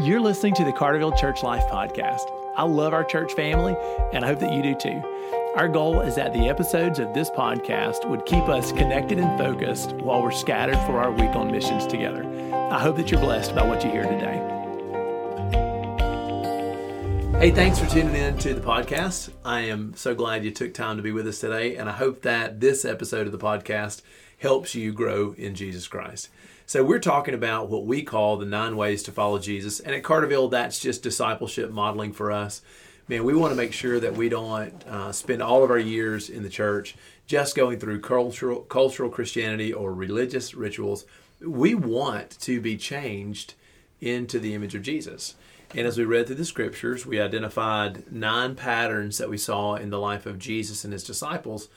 [0.00, 2.30] You're listening to the Carterville Church Life Podcast.
[2.56, 3.76] I love our church family,
[4.12, 5.02] and I hope that you do too.
[5.56, 9.94] Our goal is that the episodes of this podcast would keep us connected and focused
[9.94, 12.22] while we're scattered for our week on missions together.
[12.70, 14.38] I hope that you're blessed by what you hear today.
[17.40, 19.30] Hey, thanks for tuning in to the podcast.
[19.44, 22.22] I am so glad you took time to be with us today, and I hope
[22.22, 24.02] that this episode of the podcast
[24.38, 26.28] helps you grow in Jesus Christ.
[26.68, 29.80] So, we're talking about what we call the nine ways to follow Jesus.
[29.80, 32.60] And at Carterville, that's just discipleship modeling for us.
[33.08, 36.28] Man, we want to make sure that we don't uh, spend all of our years
[36.28, 36.94] in the church
[37.26, 41.06] just going through cultural, cultural Christianity or religious rituals.
[41.40, 43.54] We want to be changed
[44.02, 45.36] into the image of Jesus.
[45.74, 49.88] And as we read through the scriptures, we identified nine patterns that we saw in
[49.88, 51.68] the life of Jesus and his disciples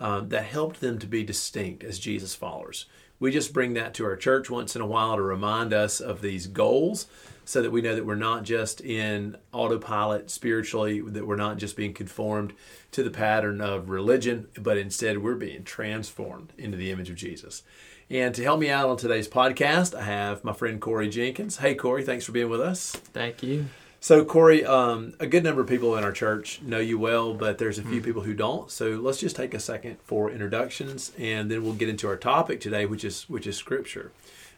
[0.00, 2.86] uh, that helped them to be distinct as Jesus followers
[3.20, 6.22] we just bring that to our church once in a while to remind us of
[6.22, 7.06] these goals
[7.44, 11.76] so that we know that we're not just in autopilot spiritually, that we're not just
[11.76, 12.52] being conformed
[12.92, 17.62] to the pattern of religion, but instead we're being transformed into the image of Jesus.
[18.08, 21.58] And to help me out on today's podcast, I have my friend Corey Jenkins.
[21.58, 22.90] Hey, Corey, thanks for being with us.
[22.92, 23.66] Thank you.
[24.02, 27.58] So, Corey, um, a good number of people in our church know you well, but
[27.58, 28.04] there's a few mm.
[28.04, 28.70] people who don't.
[28.70, 32.60] So, let's just take a second for introductions, and then we'll get into our topic
[32.60, 34.10] today, which is which is Scripture.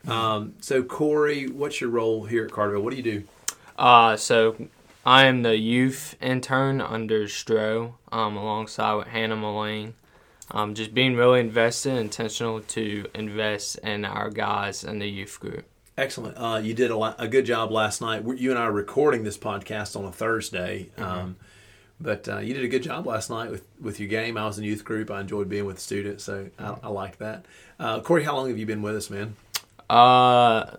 [0.07, 0.11] Mm.
[0.11, 2.83] Um, so, Corey, what's your role here at Carterville?
[2.83, 3.25] What do you do?
[3.77, 4.69] Uh, so
[5.05, 9.95] I am the youth intern under Stro, um, alongside with Hannah Mullane.
[10.51, 15.65] Um, just being really invested, intentional to invest in our guys in the youth group.
[15.97, 16.37] Excellent.
[16.39, 18.25] Uh, you did a, a, good job last night.
[18.37, 20.91] You and I are recording this podcast on a Thursday.
[20.97, 21.03] Mm-hmm.
[21.03, 21.37] Um,
[22.01, 24.37] but uh, you did a good job last night with, with your game.
[24.37, 25.11] I was in youth group.
[25.11, 27.45] I enjoyed being with students, so I, I like that.
[27.79, 29.37] Uh, Corey, how long have you been with us, man?
[29.89, 30.77] Uh,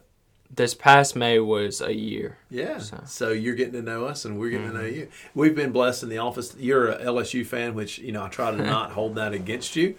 [0.56, 2.38] this past May was a year.
[2.50, 2.78] Yeah.
[2.78, 4.78] So, so you're getting to know us, and we're getting mm-hmm.
[4.78, 5.00] to know mm-hmm.
[5.00, 5.08] you.
[5.34, 6.56] We've been blessed in the office.
[6.58, 9.96] You're a LSU fan, which you know I try to not hold that against you,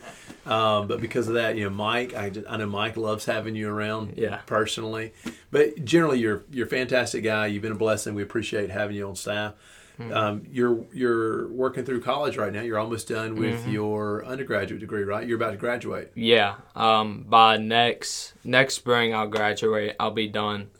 [0.47, 3.56] um, but because of that, you know, Mike, I, just, I know Mike loves having
[3.56, 4.15] you around.
[4.17, 4.37] Yeah.
[4.47, 5.12] Personally,
[5.51, 7.47] but generally, you're you're a fantastic guy.
[7.47, 8.15] You've been a blessing.
[8.15, 9.55] We appreciate having you on staff.
[9.99, 10.12] Mm-hmm.
[10.12, 12.62] Um, you're you're working through college right now.
[12.62, 13.71] You're almost done with mm-hmm.
[13.71, 15.27] your undergraduate degree, right?
[15.27, 16.10] You're about to graduate.
[16.15, 16.56] Yeah.
[16.75, 19.94] Um, by next next spring, I'll graduate.
[20.00, 20.71] I'll be done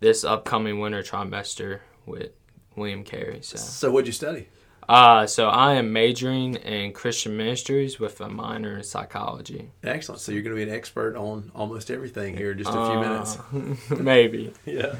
[0.00, 2.32] this upcoming winter trimester with
[2.76, 3.40] William Carey.
[3.42, 3.56] So.
[3.56, 4.48] So what'd you study?
[4.88, 9.70] Uh, so I am majoring in Christian ministries with a minor in psychology.
[9.84, 10.20] Excellent.
[10.22, 12.80] So you're going to be an expert on almost everything here in just a few
[12.80, 13.90] uh, minutes.
[14.00, 14.54] maybe.
[14.64, 14.94] yeah.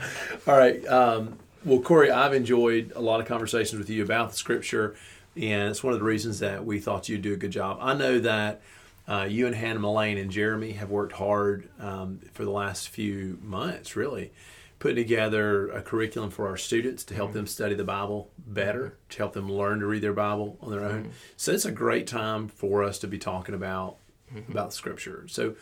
[0.46, 0.86] All right.
[0.86, 4.96] Um, well, Corey, I've enjoyed a lot of conversations with you about the scripture,
[5.36, 7.78] and it's one of the reasons that we thought you'd do a good job.
[7.80, 8.60] I know that
[9.06, 13.38] uh, you and Hannah Mullane and Jeremy have worked hard um, for the last few
[13.42, 14.32] months, really,
[14.78, 17.38] putting together a curriculum for our students to help mm-hmm.
[17.38, 20.84] them study the Bible better, to help them learn to read their Bible on their
[20.84, 21.04] own.
[21.04, 21.12] Mm-hmm.
[21.36, 23.97] So it's a great time for us to be talking about
[24.32, 24.52] mm-hmm.
[24.52, 25.24] about Scripture.
[25.28, 25.54] So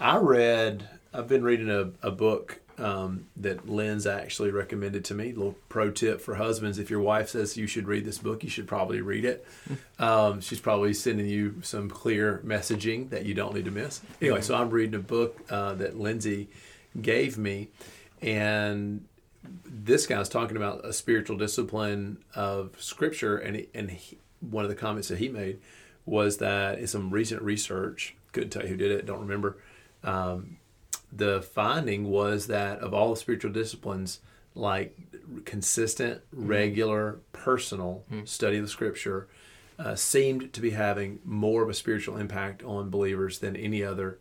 [0.00, 5.30] I read, I've been reading a, a book um, that Lynn's actually recommended to me.
[5.30, 8.42] A little pro tip for husbands: if your wife says you should read this book,
[8.42, 9.46] you should probably read it.
[9.96, 14.00] Um, she's probably sending you some clear messaging that you don't need to miss.
[14.20, 16.48] Anyway, so I'm reading a book uh, that Lindsay
[17.00, 17.68] gave me,
[18.20, 19.06] and
[19.64, 24.68] this guy's talking about a spiritual discipline of Scripture, and he, and he, one of
[24.68, 25.60] the comments that he made
[26.06, 29.56] was that in some recent research, couldn't tell you who did it, don't remember.
[30.02, 30.58] Um,
[31.14, 34.20] the finding was that of all the spiritual disciplines,
[34.54, 34.96] like
[35.44, 36.46] consistent, mm-hmm.
[36.46, 38.24] regular, personal mm-hmm.
[38.24, 39.28] study of the scripture
[39.78, 44.18] uh, seemed to be having more of a spiritual impact on believers than any other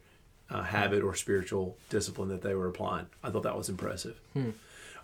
[0.50, 0.66] uh, mm-hmm.
[0.66, 3.08] habit or spiritual discipline that they were applying.
[3.24, 4.20] I thought that was impressive.
[4.34, 4.52] Hmm.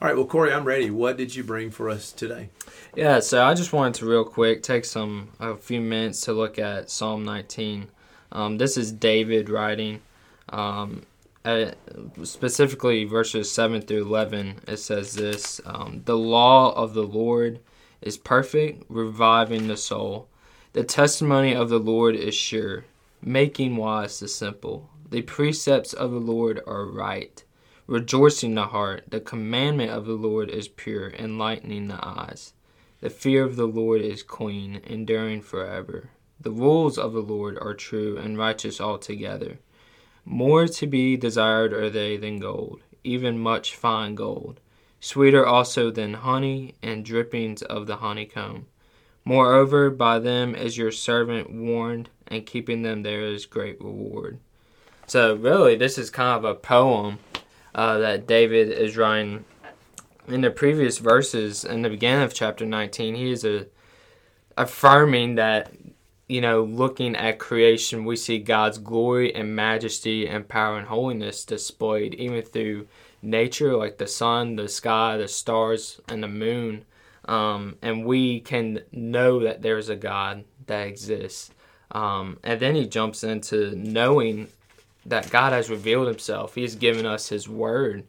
[0.01, 0.89] All right, well, Corey, I'm ready.
[0.89, 2.49] What did you bring for us today?
[2.95, 6.57] Yeah, so I just wanted to real quick take some a few minutes to look
[6.57, 7.89] at Psalm 19.
[8.31, 9.99] Um, this is David writing.
[10.47, 11.01] Um,
[11.45, 11.71] uh,
[12.23, 17.59] specifically verses 7 through 11, it says this um, The law of the Lord
[18.01, 20.27] is perfect, reviving the soul.
[20.73, 22.85] The testimony of the Lord is sure,
[23.21, 24.89] making wise the simple.
[25.09, 27.43] The precepts of the Lord are right,
[27.87, 29.05] rejoicing the heart.
[29.09, 32.53] The commandment of the Lord is pure, enlightening the eyes.
[33.01, 36.09] The fear of the Lord is clean, enduring forever.
[36.39, 39.59] The rules of the Lord are true and righteous altogether.
[40.31, 44.59] More to be desired are they than gold, even much fine gold,
[44.99, 48.67] sweeter also than honey and drippings of the honeycomb.
[49.25, 54.37] Moreover, by them is your servant warned, and keeping them there is great reward.
[55.07, 57.17] So, really, this is kind of a poem
[57.73, 59.45] uh, that David is writing
[60.27, 63.65] in the previous verses in the beginning of chapter 19, he is a,
[64.55, 65.71] affirming that,
[66.29, 71.43] you know, looking at creation, we see God's glory and majesty and power and holiness
[71.43, 72.87] displayed even through
[73.23, 76.85] nature, like the sun, the sky, the stars, and the moon.
[77.25, 81.49] Um, and we can know that there's a God that exists.
[81.91, 84.49] Um, and then he jumps into knowing
[85.07, 86.53] that God has revealed himself.
[86.53, 88.03] He's given us his word,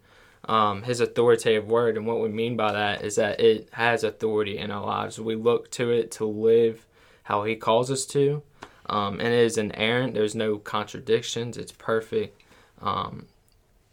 [0.45, 1.97] um, his authoritative word.
[1.97, 5.19] And what we mean by that is that it has authority in our lives.
[5.19, 6.85] We look to it to live
[7.31, 8.43] how he calls us to.
[8.87, 12.43] Um, and it is inerrant, there's no contradictions, it's perfect.
[12.83, 13.27] Um,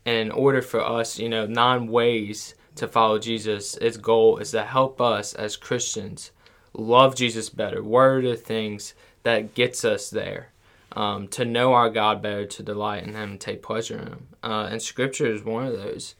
[0.07, 4.51] and in order for us, you know, nine ways to follow Jesus, its goal is
[4.51, 6.31] to help us as Christians
[6.73, 7.83] love Jesus better.
[7.83, 10.49] What are the things that gets us there?
[10.93, 14.27] Um, to know our God better, to delight in Him, take pleasure in Him.
[14.41, 16.15] Uh, and Scripture is one of those.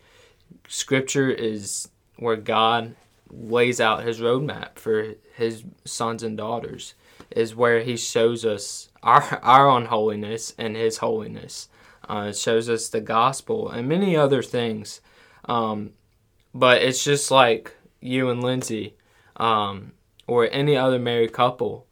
[0.68, 1.88] Scripture is
[2.18, 2.96] where God
[3.32, 6.94] lays out His roadmap for His sons and daughters.
[7.32, 11.70] Is where He shows us our our unholiness and His holiness.
[12.10, 15.02] Uh, it shows us the gospel and many other things.
[15.46, 15.92] Um,
[16.54, 18.96] but it's just like you and Lindsay,
[19.36, 19.94] um,
[20.26, 21.86] or any other married couple.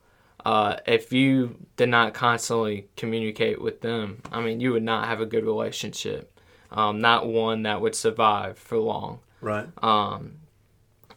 [0.45, 5.19] Uh, if you did not constantly communicate with them, I mean, you would not have
[5.19, 6.39] a good relationship.
[6.71, 9.19] Um, not one that would survive for long.
[9.41, 9.67] Right.
[9.81, 10.33] Um,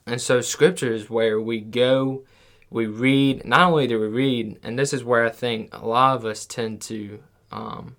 [0.07, 2.25] and so scripture is where we go,
[2.71, 3.45] we read.
[3.45, 6.47] Not only do we read, and this is where I think a lot of us
[6.47, 7.21] tend to
[7.51, 7.97] um,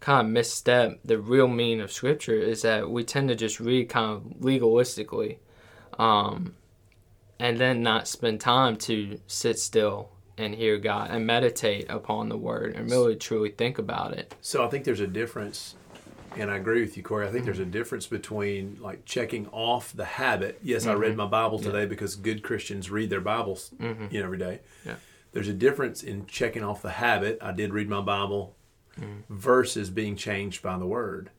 [0.00, 3.88] kind of misstep the real meaning of scripture is that we tend to just read
[3.88, 5.38] kind of legalistically
[5.98, 6.54] um,
[7.38, 12.36] and then not spend time to sit still and hear God and meditate upon the
[12.36, 14.34] word and really truly think about it.
[14.40, 15.74] So I think there's a difference,
[16.36, 17.26] and I agree with you, Corey.
[17.26, 17.70] I think there's a mm-hmm.
[17.70, 20.58] difference between like checking off the habit.
[20.62, 21.18] Yes, I read mm-hmm.
[21.18, 24.06] my Bible today because good Christians read their Bibles, mm-hmm.
[24.10, 24.60] you know, every day.
[24.84, 24.96] Yeah.
[25.32, 27.38] There's a difference in checking off the habit.
[27.40, 28.54] I did read my Bible
[29.28, 31.30] versus being changed by the Word.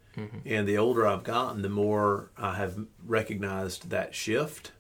[0.45, 4.71] And the older I've gotten, the more I have recognized that shift,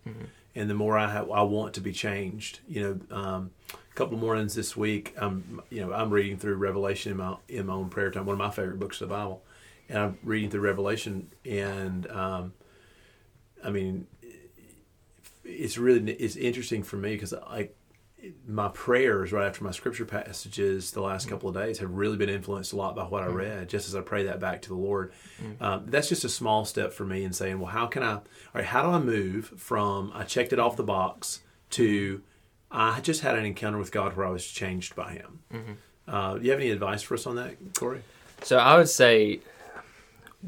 [0.55, 2.59] and the more I have, I want to be changed.
[2.67, 6.55] You know, um, a couple of mornings this week, I'm you know I'm reading through
[6.55, 9.15] Revelation in my in my own prayer time, one of my favorite books of the
[9.15, 9.43] Bible,
[9.89, 12.53] and I'm reading through Revelation, and um,
[13.63, 14.07] I mean,
[15.43, 17.69] it's really it's interesting for me because I
[18.47, 22.29] my prayers right after my scripture passages the last couple of days have really been
[22.29, 23.69] influenced a lot by what I read.
[23.69, 25.13] Just as I pray that back to the Lord,
[25.61, 28.13] um, that's just a small step for me in saying, well, how can I?
[28.13, 28.23] All
[28.55, 31.41] right, how do I move from I checked it off the box
[31.71, 32.21] to
[32.71, 35.39] I just had an encounter with God where I was changed by Him.
[36.07, 38.01] Uh, do you have any advice for us on that, Corey?
[38.41, 39.39] So I would say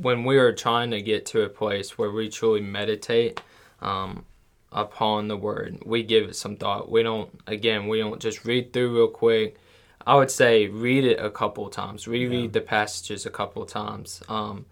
[0.01, 3.41] when we are trying to get to a place where we truly meditate
[3.81, 4.25] um,
[4.71, 6.91] upon the word, we give it some thought.
[6.91, 9.57] We don't, again, we don't just read through real quick.
[10.05, 13.69] I would say read it a couple of times, reread the passages a couple of
[13.69, 14.21] times.
[14.29, 14.65] Um,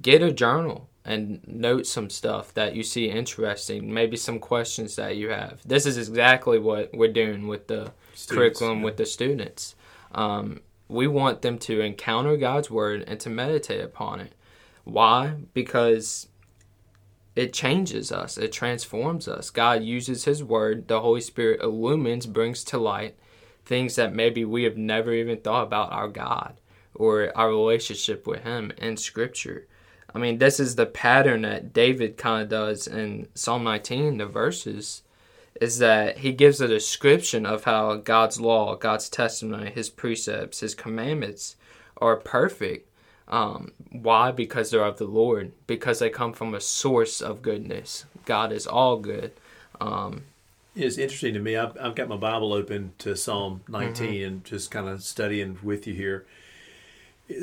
[0.00, 5.16] get a journal and note some stuff that you see interesting, maybe some questions that
[5.16, 5.60] you have.
[5.64, 8.84] This is exactly what we're doing with the Students, curriculum yeah.
[8.84, 9.74] with the students.
[10.12, 14.34] Um, we want them to encounter God's word and to meditate upon it.
[14.90, 15.34] Why?
[15.54, 16.28] Because
[17.36, 19.50] it changes us, it transforms us.
[19.50, 23.16] God uses His word, the Holy Spirit illumines, brings to light
[23.64, 26.60] things that maybe we have never even thought about our God
[26.94, 29.68] or our relationship with Him in Scripture.
[30.12, 34.26] I mean, this is the pattern that David kind of does in Psalm 19, the
[34.26, 35.02] verses,
[35.60, 40.74] is that he gives a description of how God's law, God's testimony, His precepts, His
[40.74, 41.54] commandments
[41.98, 42.89] are perfect.
[43.30, 44.32] Um, why?
[44.32, 45.52] Because they're of the Lord.
[45.66, 48.04] Because they come from a source of goodness.
[48.26, 49.32] God is all good.
[49.80, 50.24] Um,
[50.76, 51.56] It's interesting to me.
[51.56, 55.86] I've, I've got my Bible open to Psalm 19 and just kind of studying with
[55.86, 56.26] you here.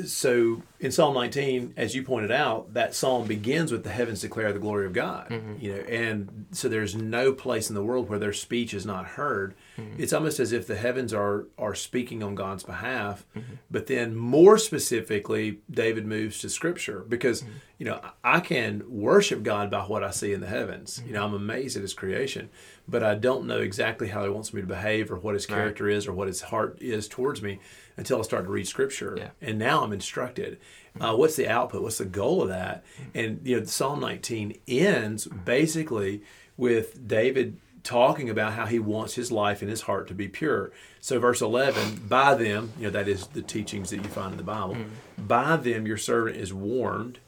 [0.06, 4.52] So in Psalm 19, as you pointed out, that psalm begins with the heavens declare
[4.52, 5.28] the glory of God.
[5.28, 5.54] Mm-hmm.
[5.60, 9.06] You know, and so there's no place in the world where their speech is not
[9.06, 9.54] heard.
[9.76, 10.02] Mm-hmm.
[10.02, 13.26] It's almost as if the heavens are are speaking on God's behalf.
[13.36, 13.54] Mm-hmm.
[13.70, 17.44] But then more specifically, David moves to Scripture because
[17.78, 21.02] you know I can worship God by what I see in the heavens.
[21.06, 22.50] You know, I'm amazed at His creation,
[22.86, 25.88] but I don't know exactly how He wants me to behave or what His character
[25.88, 27.58] is or what His heart is towards me
[27.98, 29.14] until I started to read Scripture.
[29.18, 29.30] Yeah.
[29.42, 30.58] And now I'm instructed.
[30.98, 31.82] Uh, what's the output?
[31.82, 32.84] What's the goal of that?
[33.14, 36.22] And you know, Psalm 19 ends basically
[36.56, 40.72] with David talking about how he wants his life and his heart to be pure.
[41.00, 44.38] So verse 11, by them, you know, that is the teachings that you find in
[44.38, 44.76] the Bible.
[44.76, 45.28] Mm.
[45.28, 47.18] By them your servant is warned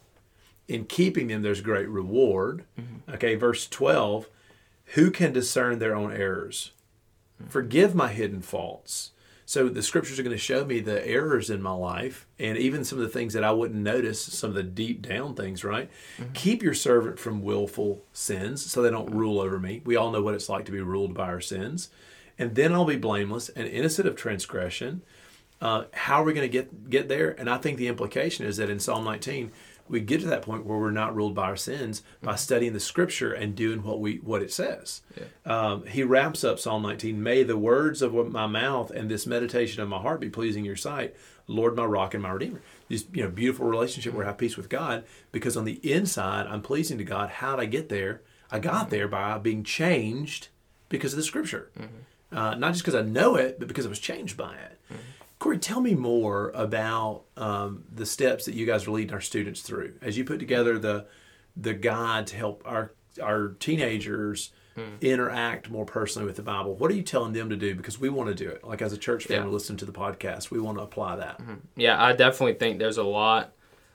[0.71, 2.65] in keeping them, there's great reward.
[2.79, 3.15] Mm-hmm.
[3.15, 4.29] Okay, verse 12
[4.95, 6.71] Who can discern their own errors?
[7.43, 7.50] Mm.
[7.50, 9.11] Forgive my hidden faults.
[9.50, 12.85] So the scriptures are going to show me the errors in my life and even
[12.85, 15.90] some of the things that I wouldn't notice, some of the deep down things, right?
[16.35, 19.83] Keep your servant from willful sins so they don't rule over me.
[19.85, 21.88] We all know what it's like to be ruled by our sins.
[22.38, 25.02] And then I'll be blameless and innocent of transgression.
[25.61, 27.30] Uh, how are we going to get get there?
[27.30, 29.50] And I think the implication is that in Psalm 19,
[29.90, 32.80] we get to that point where we're not ruled by our sins by studying the
[32.80, 35.02] Scripture and doing what we what it says.
[35.44, 37.23] Um, he wraps up Psalm 19.
[37.23, 40.76] May the words of my mouth and this meditation of my heart be pleasing your
[40.76, 41.14] sight,
[41.47, 42.62] Lord, my rock and my redeemer.
[42.88, 46.47] This you know beautiful relationship where I have peace with God because on the inside
[46.47, 47.30] I'm pleasing to God.
[47.30, 48.23] How did I get there?
[48.50, 50.49] I got there by being changed
[50.88, 51.70] because of the Scripture,
[52.32, 54.78] uh, not just because I know it, but because I was changed by it.
[55.40, 59.62] Corey, tell me more about um, the steps that you guys are leading our students
[59.62, 61.06] through as you put together the
[61.56, 64.52] the guide to help our our teenagers
[65.02, 66.75] interact more personally with the Bible.
[66.75, 67.75] What are you telling them to do?
[67.75, 68.64] Because we want to do it.
[68.64, 69.52] Like as a church family, Yeah.
[69.52, 70.50] listen to the podcast.
[70.50, 71.40] We want to apply that.
[71.76, 73.52] Yeah, I definitely think there's a lot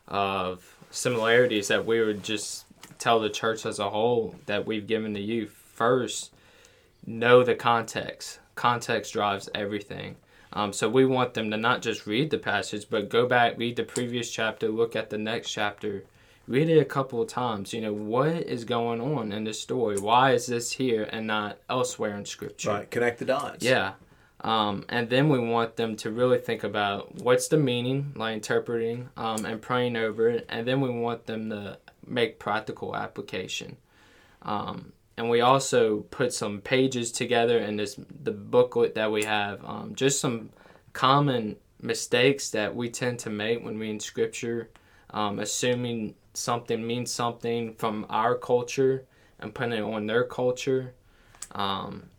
[0.07, 2.65] of similarities that we would just
[2.99, 5.47] tell the church as a whole that we've given to you.
[5.47, 6.33] First,
[7.05, 8.39] know the context.
[8.55, 10.17] Context drives everything.
[10.55, 13.75] Um, so we want them to not just read the passage, but go back, read
[13.75, 16.05] the previous chapter, look at the next chapter,
[16.47, 17.73] read it a couple of times.
[17.73, 19.99] You know, what is going on in this story?
[19.99, 22.69] Why is this here and not elsewhere in Scripture?
[22.69, 22.89] Right.
[22.89, 23.65] Connect the dots.
[23.65, 23.93] Yeah.
[24.41, 29.09] Um, and then we want them to really think about what's the meaning, like interpreting
[29.17, 30.45] um, and praying over it.
[30.47, 33.75] And then we want them to make practical application.
[34.43, 39.63] Um, and we also put some pages together in this the booklet that we have,
[39.65, 40.49] um, just some
[40.93, 44.69] common mistakes that we tend to make when reading scripture,
[45.11, 49.05] um, assuming something means something from our culture
[49.39, 50.93] and putting it on their culture.
[51.51, 52.09] Um,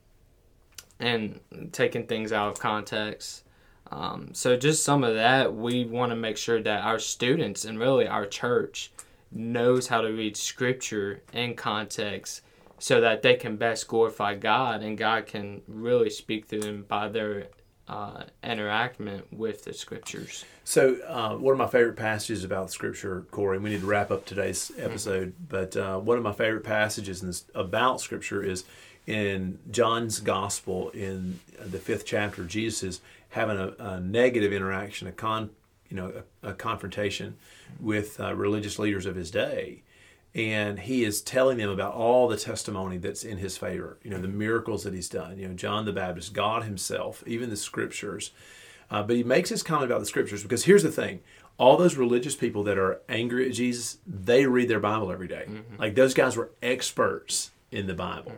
[0.98, 1.40] and
[1.72, 3.44] taking things out of context.
[3.90, 7.78] Um, so just some of that, we want to make sure that our students and
[7.78, 8.90] really our church
[9.30, 12.42] knows how to read scripture in context
[12.78, 17.08] so that they can best glorify God and God can really speak through them by
[17.08, 17.48] their
[17.88, 20.44] uh, interaction with the scriptures.
[20.64, 24.10] So, uh, one of my favorite passages about Scripture, Corey, and we need to wrap
[24.10, 28.64] up today's episode, but uh, one of my favorite passages in this, about Scripture is
[29.06, 32.42] in John's Gospel in the fifth chapter.
[32.44, 35.50] Jesus is having a, a negative interaction, a con,
[35.88, 37.36] you know, a, a confrontation
[37.78, 39.82] with uh, religious leaders of his day,
[40.36, 43.98] and he is telling them about all the testimony that's in his favor.
[44.02, 45.38] You know, the miracles that he's done.
[45.38, 48.32] You know, John the Baptist, God Himself, even the Scriptures.
[48.90, 51.20] Uh, but he makes his comment about the scriptures because here's the thing
[51.58, 55.48] all those religious people that are angry at Jesus, they read their Bible every day.
[55.76, 58.32] Like those guys were experts in the Bible,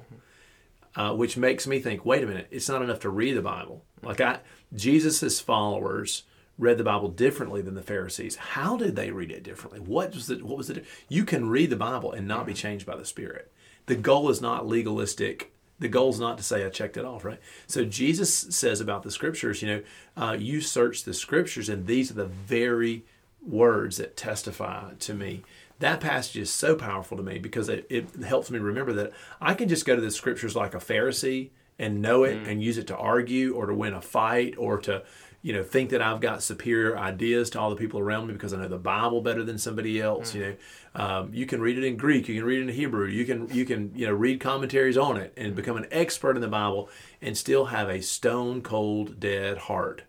[0.95, 3.85] uh, which makes me think wait a minute, it's not enough to read the Bible.
[4.03, 4.39] Like I,
[4.73, 6.23] Jesus's followers
[6.59, 8.37] read the Bible differently than the Pharisees.
[8.37, 9.81] How did they read it differently?
[9.81, 10.43] What was it?
[10.43, 13.51] what was the, you can read the Bible and not be changed by the Spirit.
[13.87, 17.25] The goal is not legalistic the goal is not to say I checked it off,
[17.25, 17.41] right?
[17.67, 19.83] So Jesus says about the scriptures, you know,
[20.17, 23.05] uh, you search the scriptures, and these are the very
[23.41, 25.43] words that testify to me.
[25.79, 29.55] That passage is so powerful to me because it, it helps me remember that I
[29.55, 32.89] can just go to the scriptures like a Pharisee and know it and use it
[32.89, 35.05] to argue or to win a fight or to
[35.49, 38.53] you know think that I've got superior ideas to all the people around me because
[38.53, 40.35] I know the Bible better than somebody else.
[40.35, 40.47] You mm.
[40.95, 43.25] know, um, you can read it in Greek, you can read it in Hebrew, you
[43.25, 45.57] can you can you know read commentaries on it and mm.
[45.57, 46.91] become an expert in the Bible
[47.23, 50.03] and still have a stone cold dead heart,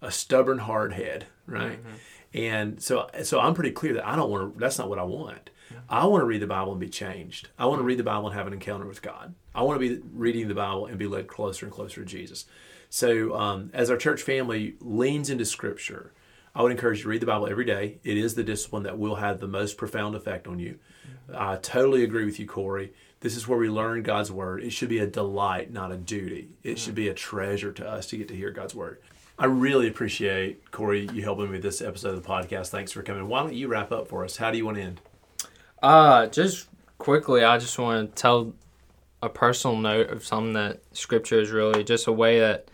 [0.00, 1.82] a stubborn hard head, right?
[1.82, 2.38] Mm-hmm.
[2.38, 4.60] And so so I'm pretty clear that I don't want to.
[4.60, 5.50] That's not what I want.
[5.88, 7.48] I want to read the Bible and be changed.
[7.58, 7.88] I want to mm.
[7.88, 9.34] read the Bible and have an encounter with God.
[9.56, 12.44] I want to be reading the Bible and be led closer and closer to Jesus.
[12.94, 16.12] So, um, as our church family leans into Scripture,
[16.54, 17.98] I would encourage you to read the Bible every day.
[18.04, 20.78] It is the discipline that will have the most profound effect on you.
[21.36, 22.92] I totally agree with you, Corey.
[23.18, 24.62] This is where we learn God's Word.
[24.62, 26.50] It should be a delight, not a duty.
[26.62, 29.00] It should be a treasure to us to get to hear God's Word.
[29.40, 32.68] I really appreciate, Corey, you helping me with this episode of the podcast.
[32.68, 33.26] Thanks for coming.
[33.26, 34.36] Why don't you wrap up for us?
[34.36, 35.00] How do you want to end?
[35.82, 38.52] Uh, just quickly, I just want to tell
[39.20, 42.68] a personal note of something that Scripture is really just a way that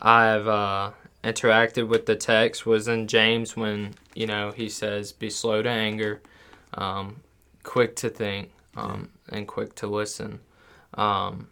[0.00, 0.90] I've uh,
[1.24, 5.68] interacted with the text was in James when you know he says, "Be slow to
[5.68, 6.22] anger,
[6.74, 7.20] um,
[7.62, 10.40] quick to think, um, and quick to listen."
[10.94, 11.48] Um,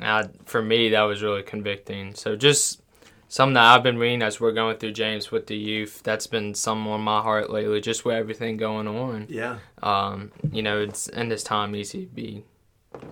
[0.00, 2.14] I, for me, that was really convicting.
[2.14, 2.82] So just
[3.28, 6.02] something that I've been reading as we're going through James with the youth.
[6.04, 9.26] That's been some on my heart lately, just with everything going on.
[9.28, 9.58] Yeah.
[9.82, 12.44] Um, you know, it's in this time easy to be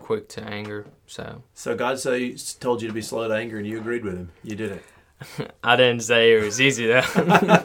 [0.01, 0.87] quick to anger.
[1.07, 2.19] So So God so
[2.61, 4.31] told you to be slow to anger, and you agreed with Him.
[4.43, 4.83] You did it.
[5.65, 7.03] I didn't say it was easy though.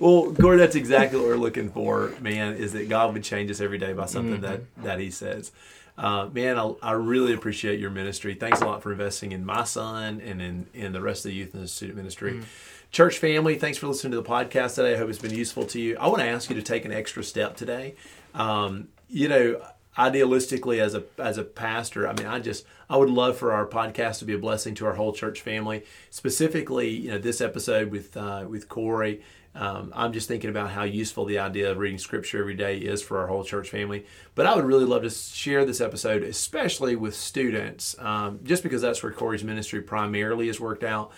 [0.00, 2.54] Well, Corey, that's exactly what we're looking for, man.
[2.54, 4.42] Is that God would change us every day by something Mm-hmm.
[4.42, 5.52] that that He says.
[5.98, 8.34] Uh, man, I, I really appreciate your ministry.
[8.34, 11.36] Thanks a lot for investing in my son and in, in the rest of the
[11.36, 12.32] youth and the student ministry.
[12.34, 12.44] Mm-hmm.
[12.90, 14.94] Church family, thanks for listening to the podcast today.
[14.94, 15.98] I hope it's been useful to you.
[15.98, 17.96] I want to ask you to take an extra step today.
[18.34, 19.60] Um, you know,
[19.96, 23.66] idealistically, as a as a pastor, I mean, I just I would love for our
[23.66, 25.84] podcast to be a blessing to our whole church family.
[26.10, 29.22] Specifically, you know, this episode with uh, with Corey.
[29.52, 33.02] Um, I'm just thinking about how useful the idea of reading scripture every day is
[33.02, 34.06] for our whole church family.
[34.36, 38.80] But I would really love to share this episode, especially with students, um, just because
[38.80, 41.10] that's where Corey's ministry primarily is worked out.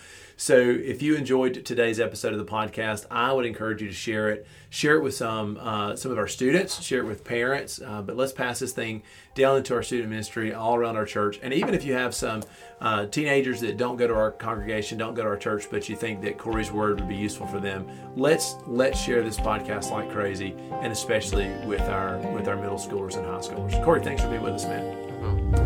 [0.42, 4.28] So if you enjoyed today's episode of the podcast, I would encourage you to share
[4.28, 4.44] it.
[4.70, 6.82] Share it with some uh, some of our students.
[6.82, 7.80] Share it with parents.
[7.80, 9.04] Uh, but let's pass this thing
[9.36, 11.38] down into our student ministry all around our church.
[11.44, 12.42] And even if you have some
[12.80, 15.94] uh, teenagers that don't go to our congregation, don't go to our church, but you
[15.94, 20.10] think that Corey's word would be useful for them, let's let's share this podcast like
[20.10, 23.80] crazy, and especially with our with our middle schoolers and high schoolers.
[23.84, 25.61] Corey, thanks for being with us, man.